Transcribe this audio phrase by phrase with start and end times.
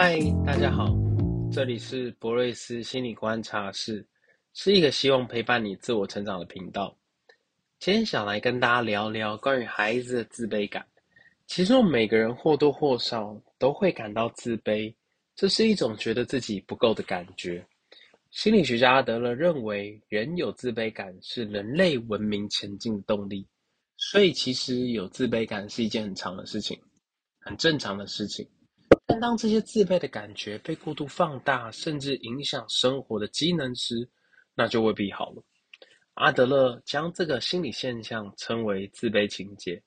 [0.00, 0.16] 嗨，
[0.46, 0.96] 大家好，
[1.50, 4.06] 这里是博瑞斯心理观察室，
[4.54, 6.96] 是一个希望陪伴你自我成长的频道。
[7.80, 10.86] 今天想来跟大家聊聊关于孩子的自卑感。
[11.48, 14.94] 其实我们每个人或多或少都会感到自卑，
[15.34, 17.66] 这是一种觉得自己不够的感觉。
[18.30, 23.44] 心理学家阿德勒认为，人有自卑感是人类文明前进的动力，
[23.96, 26.80] 所以其实有自卑感是一件很长的事情，
[27.40, 28.48] 很正常的事情。
[29.08, 34.06] 但当这些自卑的感觉被过度放大，甚至影响生活的机能时，
[34.54, 35.42] 那就未必好了。
[36.12, 39.82] 阿德勒将这个心理现象称为自卑情结。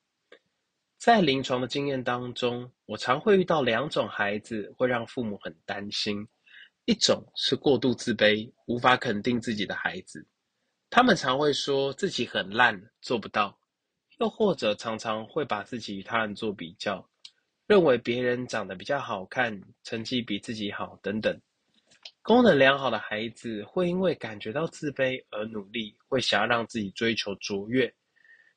[0.98, 6.26] 在临床的经验当中，我常会遇到两种孩子会让父母很担心：
[6.86, 10.26] 一种是过度自卑、无法肯定自己的孩子，
[10.90, 13.56] 他们常会说自己很烂，做不到；
[14.18, 17.08] 又或者常常会把自己与他人做比较。
[17.66, 21.40] 认为别人长得比较好看，成绩比自己好等等。
[22.20, 27.92] 功能良好的孩子会因为感觉到自卑而努力，会想要让自己追求卓越。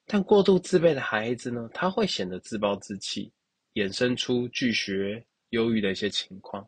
[0.06, 3.32] 但过度自卑的孩子呢，他会显得自暴自弃，
[3.74, 6.68] 衍生出拒学、忧郁的一些情况。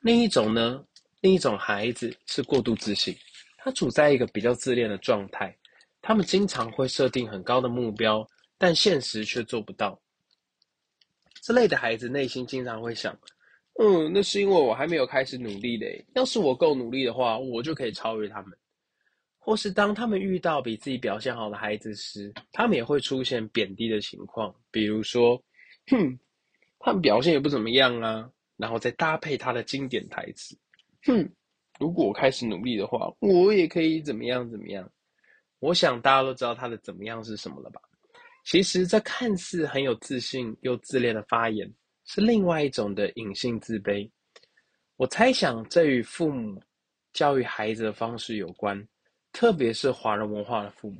[0.00, 0.82] 另一种呢，
[1.20, 3.14] 另一种孩子是过度自信，
[3.58, 5.54] 他处在一个比较自恋的状态。
[6.00, 10.00] 他们经常会设定很高的目标，但现实却做不到。
[11.48, 13.18] 这类的孩子内心经常会想
[13.80, 16.04] ：“嗯，那是因为我还没有开始努力嘞。
[16.14, 18.52] 要是我够努力的话，我就可以超越他们。”
[19.40, 25.42] 或是当他们遇到比自己表现好的孩子时，他们也会出现贬低的情况，比如说
[25.90, 26.18] ：“哼，
[26.80, 30.54] 他们表现也不怎么样啊。”然后再搭配他的经典台词
[31.06, 31.26] ：“哼，
[31.80, 34.86] 如果我开始努力的话，我也可以怎么样怎么样。”
[35.60, 37.80] 我想大家都知道他的“怎么样”是什么了吧？
[38.50, 41.70] 其实，这看似很有自信又自恋的发言，
[42.06, 44.10] 是另外一种的隐性自卑。
[44.96, 46.58] 我猜想，这与父母
[47.12, 48.82] 教育孩子的方式有关，
[49.32, 50.98] 特别是华人文化的父母。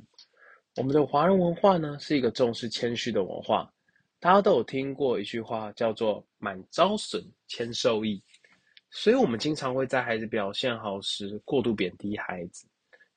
[0.75, 3.67] 我们的华人文化呢，是一个重视谦虚的文化。
[4.19, 8.21] 大家都有听过一句话，叫做“满招损，谦受益”。
[8.91, 12.67] 所以，我们经常会在孩子表现好时过度贬低孩子。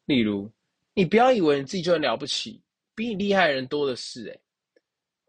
[0.07, 0.51] 例如，
[0.95, 2.59] 你不要以为你自己就很了不起。
[2.95, 4.41] 比你厉害的人多的是诶，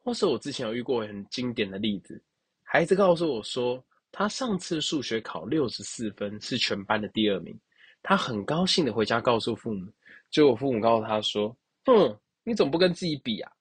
[0.03, 2.21] 或是我之前有遇过很经典的例子，
[2.63, 7.57] 孩子告诉我说，他上次数学考六十四分，是全班的第二名，
[8.01, 9.91] 他很高兴的回家告诉父母，
[10.29, 13.51] 结果父母告诉他说，哼，你怎么不跟自己比啊？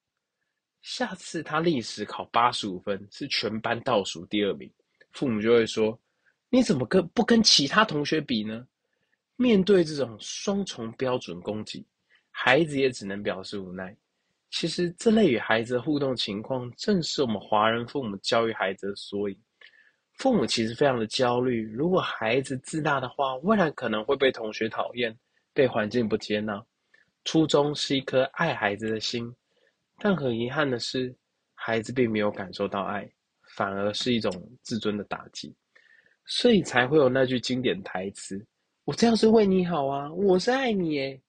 [0.83, 4.69] 下次他历史考八十五分，是全班倒数第二名，
[5.13, 5.97] 父母就会说，
[6.51, 8.67] 你怎么跟不跟其他同学比呢？
[9.37, 11.87] 面对这种双重标准攻击。
[12.33, 13.97] 孩子也只能表示无奈。
[14.51, 19.39] 其实，这类与孩子的互动情况，正是我们华人父母教育孩子的缩影。
[20.19, 25.17] 父母其实非常的焦虑，如果孩子自大的话，未来可能会被同学讨厌，
[25.55, 26.63] 被环境不接纳。
[27.25, 29.35] 初衷是一颗爱孩子的心，
[29.99, 31.15] 但很遗憾的是，
[31.55, 33.11] 孩子并没有感受到爱，
[33.57, 34.31] 反而是一种
[34.63, 35.55] 自尊的打击。
[36.27, 38.45] 所以才会有那句经典台词
[38.85, 41.21] ：“我这样是为你好啊，我是爱你耶。”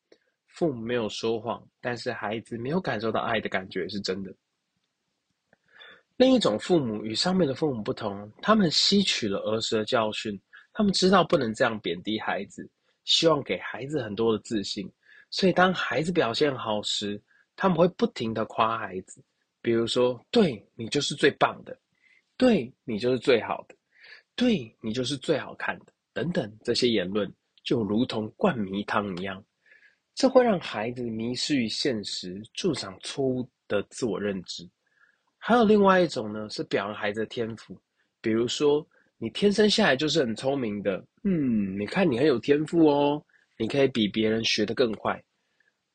[0.53, 4.33] 父母没有说谎，但是孩子没有感受到爱的感觉是真的。
[6.15, 10.39] 另一种父母与上面的父母不同，他们吸取了儿时的教训，
[10.71, 12.69] 他们知道不能这样贬低孩子，
[13.03, 14.87] 希望给孩子很多的自信。
[15.31, 17.19] 所以当孩子表现好时，
[17.55, 19.23] 他们会不停的夸孩子，
[19.59, 21.75] 比如说：“对，你就是最棒的，
[22.37, 23.75] 对，你就是最好的，
[24.35, 29.43] 对，你就是最好看的。”等等，这些言论就如同灌迷汤一样。
[30.15, 34.69] 这会让孩子迷失于现实，助长错误的自我认知。
[35.37, 37.77] 还有另外一种呢，是表扬孩子的天赋，
[38.21, 38.87] 比如说
[39.17, 43.25] 你天生下来就是很聪明的，嗯，你看你很有天赋哦，
[43.57, 45.21] 你可以比别人学得更快。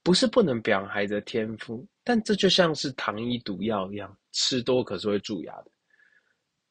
[0.02, 5.70] 不是不能表扬孩子的天赋，但这就像是糖衣毒药一样，吃多可是会蛀牙的。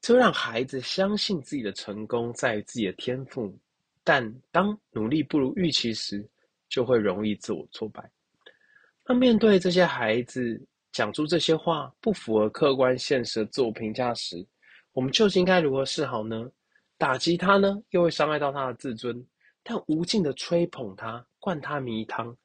[0.02, 3.56] 这让孩子相信自己的成功在于自己的天赋，
[4.04, 6.28] 但当努力不如预期时，
[6.70, 8.10] 就会容易自我挫败。
[9.06, 10.62] 那面对这些孩子
[10.92, 14.46] 讲出这些话，不符合客观现实的自我评价时，
[14.92, 16.50] 我们究竟该如何是好呢？
[16.98, 19.16] 打击他呢，又会伤害到他的自尊；
[19.64, 22.36] 但无尽的吹捧他，灌他迷汤，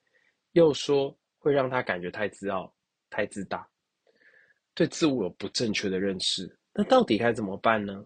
[0.53, 2.73] 又说会让他感觉太自傲、
[3.09, 3.67] 太自大，
[4.75, 6.55] 对自我有不正确的认识。
[6.75, 8.05] 那到底该怎么办呢？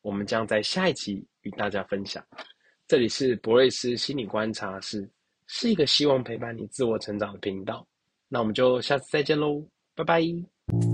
[0.00, 2.24] 我们将在下一集与大家分享。
[2.86, 5.10] 这里是博瑞斯心理观察室。
[5.52, 7.84] 是一个希望陪伴你自我成长的频道，
[8.28, 9.66] 那我们就下次再见喽，
[9.96, 10.89] 拜拜。